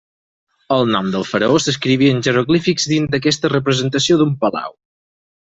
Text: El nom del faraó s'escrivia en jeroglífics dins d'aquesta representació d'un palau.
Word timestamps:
El 0.75 0.85
nom 0.95 1.11
del 1.15 1.25
faraó 1.31 1.59
s'escrivia 1.65 2.15
en 2.15 2.25
jeroglífics 2.29 2.89
dins 2.95 3.13
d'aquesta 3.17 3.55
representació 3.55 4.21
d'un 4.23 4.37
palau. 4.45 4.77